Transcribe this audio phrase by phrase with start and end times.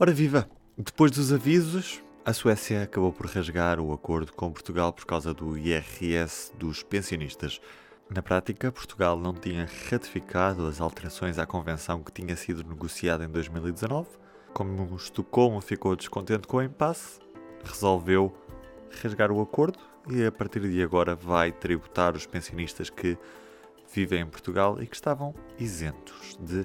[0.00, 0.48] Ora viva!
[0.76, 5.58] Depois dos avisos, a Suécia acabou por rasgar o acordo com Portugal por causa do
[5.58, 7.60] IRS dos pensionistas.
[8.08, 13.28] Na prática, Portugal não tinha ratificado as alterações à convenção que tinha sido negociada em
[13.28, 14.08] 2019.
[14.54, 17.18] Como Estocolmo ficou descontente com o impasse,
[17.64, 18.32] resolveu
[19.02, 23.18] rasgar o acordo e a partir de agora vai tributar os pensionistas que
[23.92, 26.64] vivem em Portugal e que estavam isentos de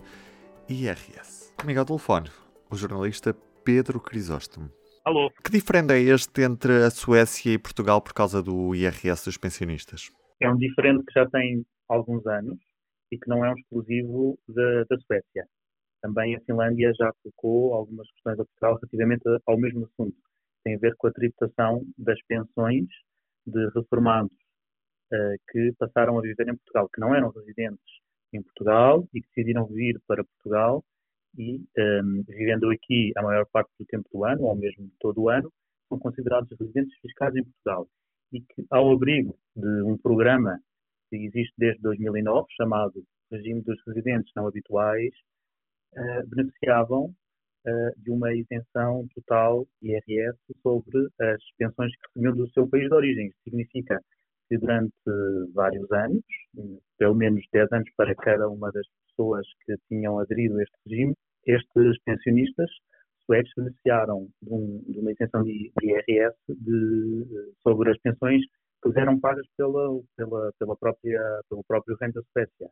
[0.70, 1.52] IRS.
[1.58, 2.30] Comigo ao telefone,
[2.74, 4.70] o jornalista Pedro Crisóstomo.
[5.06, 5.30] Alô.
[5.44, 10.12] Que diferente é este entre a Suécia e Portugal por causa do IRS dos pensionistas?
[10.42, 12.58] É um diferente que já tem alguns anos
[13.12, 15.46] e que não é um exclusivo da, da Suécia.
[16.02, 20.18] Também a Finlândia já colocou algumas questões a Portugal relativamente ao mesmo assunto.
[20.64, 22.88] Tem a ver com a tributação das pensões
[23.46, 24.36] de reformados
[25.14, 28.02] uh, que passaram a viver em Portugal, que não eram residentes
[28.34, 30.84] em Portugal e que decidiram vir para Portugal
[31.38, 35.30] e, um, vivendo aqui a maior parte do tempo do ano, ou mesmo todo o
[35.30, 35.52] ano,
[35.90, 37.88] são considerados residentes fiscais em Portugal
[38.32, 40.60] e que, ao abrigo de um programa
[41.10, 45.14] que existe desde 2009, chamado Regime dos Residentes Não Habituais,
[45.96, 52.68] uh, beneficiavam uh, de uma isenção total IRS sobre as pensões que recebiam do seu
[52.68, 53.28] país de origem.
[53.28, 54.00] Isso significa
[54.50, 54.94] que durante
[55.54, 56.24] vários anos,
[56.98, 61.16] pelo menos 10 anos para cada uma das pessoas que tinham aderido a este regime,
[61.46, 62.70] estes pensionistas
[63.26, 68.42] suecos beneficiaram de, um, de uma isenção de, de IRS de, sobre as pensões
[68.82, 72.70] que eram pagas pela, pela, pela própria, pelo próprio Reino da Suécia.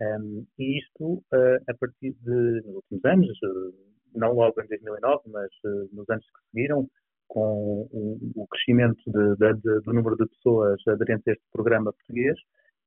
[0.00, 3.74] Um, e isto, uh, a partir de, nos últimos anos, uh,
[4.14, 6.88] não logo em 2009, mas uh, nos anos que seguiram,
[7.28, 12.38] com o, o crescimento de, de, do número de pessoas aderentes a este programa português,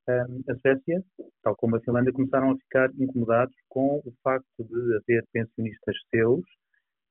[0.08, 1.02] a Suécia,
[1.42, 6.44] tal como a Finlândia, começaram a ficar incomodados com o facto de haver pensionistas seus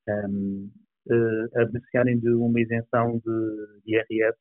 [0.08, 0.72] um,
[1.08, 4.38] uh, a beneficiarem de uma isenção de IRS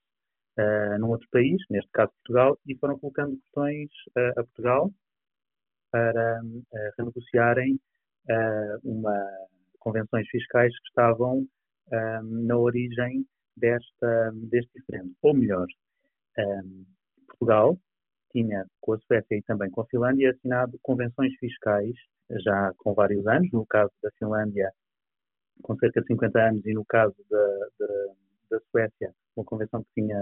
[0.59, 4.93] uh, num outro país, neste caso Portugal, e foram colocando questões uh, a Portugal
[5.91, 6.41] para
[6.99, 7.79] renegociarem
[8.83, 9.15] uma
[9.79, 11.47] convenções fiscais que estavam
[12.25, 13.25] na origem
[13.57, 15.15] desta, deste diferendo.
[15.23, 15.67] Ou melhor,
[17.29, 17.79] Portugal
[18.35, 21.95] tinha com a Suécia e também com a Finlândia assinado convenções fiscais
[22.45, 24.71] já com vários anos, no caso da Finlândia
[25.63, 27.47] com cerca de 50 anos e no caso da,
[27.79, 27.95] da,
[28.51, 30.19] da Suécia uma convenção que tinha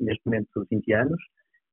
[0.00, 1.20] neste momento 20 anos,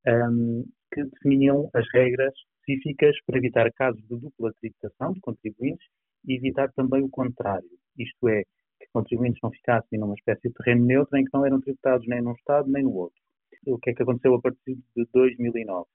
[0.07, 5.85] um, que definiam as regras específicas para evitar casos de dupla tributação de contribuintes
[6.27, 8.43] e evitar também o contrário, isto é,
[8.79, 12.21] que contribuintes não ficassem numa espécie de terreno neutro em que não eram tributados nem
[12.21, 13.19] num Estado nem no outro
[13.65, 15.87] o que é que aconteceu a partir de 2009?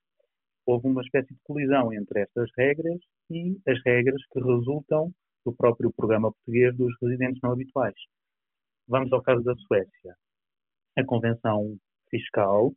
[0.65, 5.13] Houve uma espécie de colisão entre estas regras e as regras que resultam
[5.45, 7.95] do próprio programa português dos residentes não habituais.
[8.87, 10.15] Vamos ao caso da Suécia.
[10.97, 11.77] A Convenção
[12.09, 12.73] Fiscal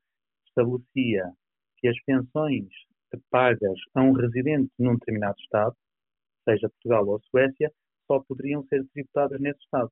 [0.47, 1.33] estabelecia
[1.79, 2.69] que as pensões
[3.31, 5.75] pagas a um residente num determinado Estado,
[6.45, 7.73] seja Portugal ou Suécia,
[8.07, 9.91] só poderiam ser tributadas nesse Estado.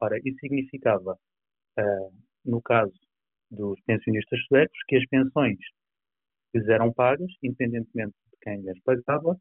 [0.00, 1.18] Ora, isso significava,
[1.78, 2.92] uh, no caso
[3.50, 5.58] dos pensionistas suecos que as pensões
[6.52, 9.36] que eram pagas, independentemente de quem as pagava,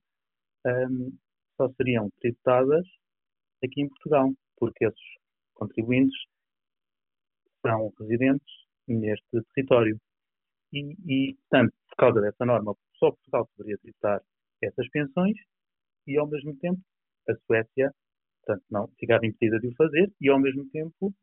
[0.66, 1.18] um,
[1.58, 2.86] só seriam tributadas
[3.64, 5.00] aqui em Portugal, porque esses
[5.53, 6.18] contribuintes
[7.66, 8.53] são residentes
[8.88, 10.00] neste território.
[10.72, 14.22] E, e, portanto, por causa dessa norma, só Portugal poderia tributar
[14.62, 15.36] essas pensões
[16.08, 16.80] e, ao mesmo tempo,
[17.28, 17.92] a Suécia,
[18.46, 21.14] portanto, não ficava impedida de o fazer e, ao mesmo tempo,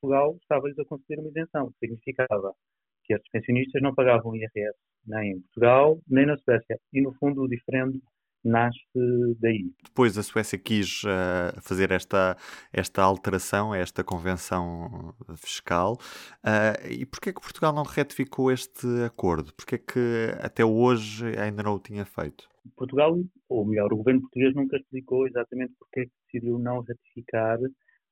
[0.00, 2.54] Portugal estava-lhes a conceder uma isenção, que significava
[3.04, 4.76] que estes pensionistas não pagavam IRS
[5.06, 6.78] nem em Portugal, nem na Suécia.
[6.92, 8.00] E, no fundo, o diferendo
[8.44, 8.78] nasce
[9.40, 9.70] daí.
[9.84, 12.36] Depois a Suécia quis uh, fazer esta,
[12.72, 15.98] esta alteração, esta convenção fiscal.
[16.44, 19.52] Uh, e porquê que Portugal não retificou este acordo?
[19.54, 22.48] Porquê que até hoje ainda não o tinha feito?
[22.76, 27.58] Portugal, ou melhor, o governo português nunca explicou exatamente porque é que decidiu não ratificar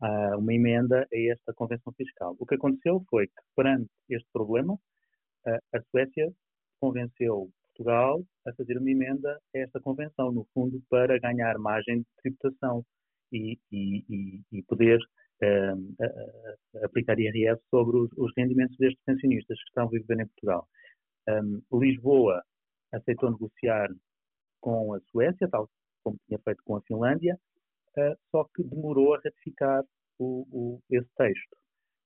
[0.03, 2.37] uh, uma emenda a esta convenção fiscal.
[2.39, 6.33] O que aconteceu foi que, perante este problema, uh, a Suécia
[6.81, 12.07] convenceu Portugal a fazer uma emenda a esta convenção, no fundo, para ganhar margem de
[12.23, 12.85] tributação
[13.33, 14.99] e, e, e poder
[15.43, 20.67] uh, aplicar IRS sobre os, os, rendimentos destes pensionistas que estão a viver em Portugal.
[21.29, 22.43] Um, Lisboa
[22.93, 23.89] aceitou negociar
[24.61, 25.69] com a Suécia, tal
[26.03, 27.39] como tinha feito com a Finlândia,
[28.31, 29.85] só que demorou a ratificar
[30.19, 31.57] o, o, esse texto.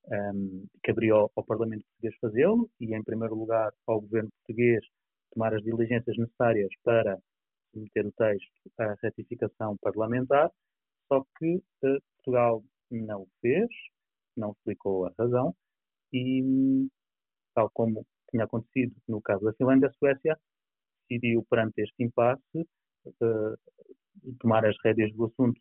[0.06, 4.84] Um, caberia ao, ao Parlamento Português fazê-lo e, em primeiro lugar, ao Governo Português
[5.32, 7.18] tomar as diligências necessárias para
[7.72, 10.50] submeter o texto à ratificação parlamentar,
[11.06, 13.68] só que uh, Portugal não o fez,
[14.36, 15.54] não explicou a razão
[16.12, 16.88] e,
[17.54, 20.38] tal como tinha acontecido no caso da Finlândia, a Suécia
[21.08, 22.68] decidiu, perante este impasse,
[23.06, 25.60] uh, tomar as rédeas do assunto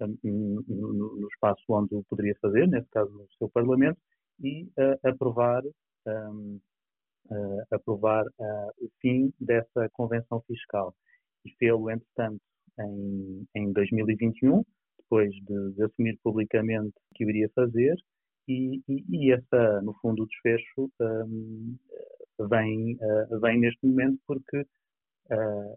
[0.00, 3.98] no espaço onde o poderia fazer, nesse caso no seu Parlamento,
[4.40, 5.62] e uh, aprovar,
[6.06, 6.60] um,
[7.30, 10.94] uh, aprovar uh, o fim dessa convenção fiscal.
[11.44, 12.40] E fê-lo, entretanto,
[12.80, 14.64] em, em 2021,
[14.98, 17.96] depois de, de, assumir publicamente que o iria fazer,
[18.48, 21.76] e, e, e essa, no fundo, o desfecho um,
[22.48, 22.98] vem,
[23.40, 24.66] vem neste momento porque
[25.30, 25.76] a,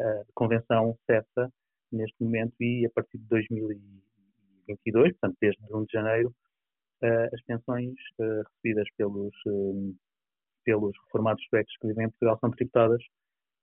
[0.00, 1.52] a convenção cessa
[1.92, 6.34] neste momento e a partir de 2022, portanto desde 1 de janeiro,
[7.02, 9.96] uh, as pensões uh, recebidas pelos, uh,
[10.64, 13.02] pelos reformados suecos que vivem em Portugal são tributadas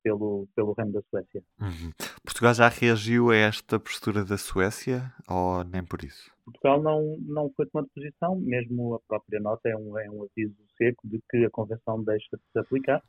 [0.03, 1.43] pelo, pelo Reino da Suécia.
[1.59, 1.91] Uhum.
[2.23, 6.31] Portugal já reagiu a esta postura da Suécia ou nem por isso?
[6.45, 10.55] Portugal não, não foi tomando posição, mesmo a própria nota é um, é um aviso
[10.77, 13.01] seco de que a Convenção deixa de se aplicar.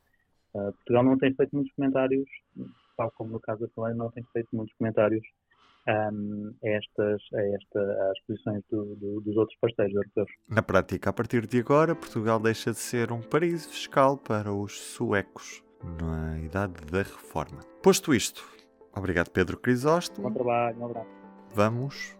[0.55, 2.27] Uh, Portugal não tem feito muitos comentários
[2.97, 5.23] tal como no caso da Finlândia, não tenho feito muitos comentários
[5.87, 10.29] um, a, estas, a esta, às posições do, do, dos outros parceiros europeus.
[10.49, 14.79] Na prática, a partir de agora, Portugal deixa de ser um paraíso fiscal para os
[14.79, 15.63] suecos
[16.01, 17.59] na idade da reforma.
[17.81, 18.43] Posto isto,
[18.95, 20.27] obrigado Pedro Crisóstomo.
[20.27, 21.09] Bom trabalho, um abraço.
[21.53, 22.17] Vamos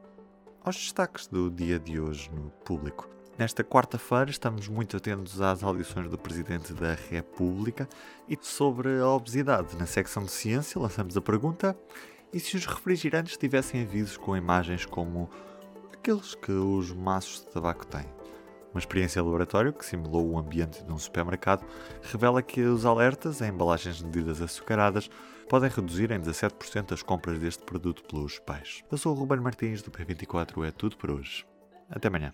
[0.64, 3.17] aos destaques do dia de hoje no público.
[3.38, 7.88] Nesta quarta-feira estamos muito atentos às audições do Presidente da República
[8.28, 9.78] e sobre a obesidade.
[9.78, 11.78] Na secção de ciência lançamos a pergunta:
[12.34, 15.30] e se os refrigerantes tivessem avisos com imagens como
[15.94, 18.08] aqueles que os maços de tabaco têm?
[18.72, 21.64] Uma experiência de laboratório que simulou o ambiente de um supermercado
[22.02, 25.12] revela que os alertas em embalagens de medidas açucaradas
[25.48, 28.84] podem reduzir em 17% as compras deste produto pelos pais.
[28.92, 31.46] Eu sou o Ruben Martins do P24, é tudo por hoje.
[31.88, 32.34] Até amanhã.